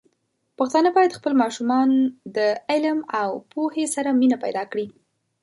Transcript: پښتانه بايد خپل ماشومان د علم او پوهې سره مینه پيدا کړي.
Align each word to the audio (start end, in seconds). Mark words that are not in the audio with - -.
پښتانه 0.57 0.89
بايد 0.95 1.17
خپل 1.19 1.33
ماشومان 1.43 1.89
د 2.35 2.37
علم 2.71 2.99
او 3.21 3.31
پوهې 3.51 3.85
سره 3.95 4.09
مینه 4.19 4.37
پيدا 4.43 4.63
کړي. 4.71 4.87